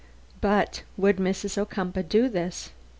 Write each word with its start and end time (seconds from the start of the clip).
But 0.41 0.81
would 0.97 1.17
Mrs. 1.17 1.59
Ocumpaugh 1.59 2.09
do 2.09 2.27
this? 2.27 2.71